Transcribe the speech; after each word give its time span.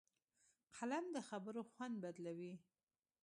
قلم 0.77 1.05
د 1.15 1.17
خبرو 1.27 1.61
خوند 1.71 1.95
بدلوي 2.03 2.53